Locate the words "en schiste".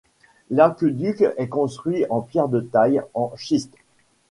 3.13-3.75